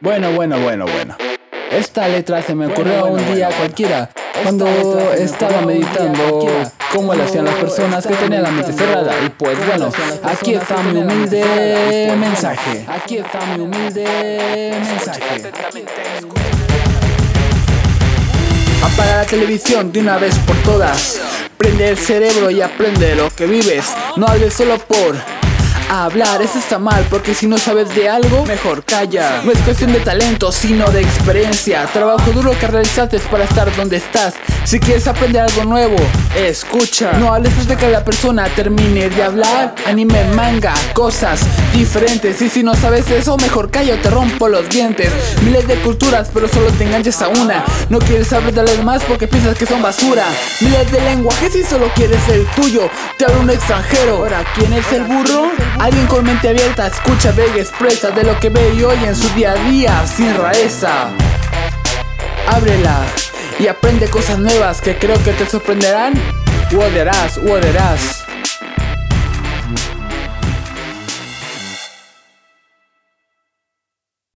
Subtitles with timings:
[0.00, 1.16] Bueno, bueno, bueno, bueno.
[1.72, 4.08] Esta letra se me ocurrió un día cualquiera,
[4.44, 4.68] cuando
[5.12, 6.46] estaba meditando
[6.94, 9.12] cómo le hacían las personas que tenían la mente cerrada.
[9.26, 9.90] Y pues bueno,
[10.22, 12.86] aquí está mi humilde mensaje.
[12.86, 15.50] Aquí está mi humilde mensaje.
[18.84, 21.20] Apaga la televisión de una vez por todas.
[21.56, 23.92] Prende el cerebro y aprende lo que vives.
[24.16, 25.16] No hables solo por
[25.90, 29.42] hablar, eso está mal, porque si no sabes de algo, mejor calla.
[29.44, 31.86] No es cuestión de talento, sino de experiencia.
[31.92, 34.34] Trabajo duro que realizaste para estar donde estás.
[34.64, 35.96] Si quieres aprender algo nuevo,
[36.36, 37.12] escucha.
[37.12, 39.74] No hables hasta que la persona termine de hablar.
[39.86, 41.40] Anime, manga, cosas
[41.72, 42.42] diferentes.
[42.42, 45.10] Y si no sabes eso, mejor calla o te rompo los dientes.
[45.42, 47.64] Miles de culturas, pero solo te enganches a una.
[47.88, 50.24] No quieres saber de las demás porque piensas que son basura.
[50.60, 52.90] Miles de lenguajes y solo quieres el tuyo.
[53.16, 54.18] Te habla un extranjero.
[54.18, 55.50] Ahora, ¿quién es el burro?
[55.80, 59.14] Alguien con mente abierta escucha, ve y expresa de lo que ve y oye en
[59.14, 61.10] su día a día sin rareza.
[62.48, 63.04] Ábrela
[63.60, 66.14] y aprende cosas nuevas que creo que te sorprenderán.
[66.72, 67.38] U odiarás,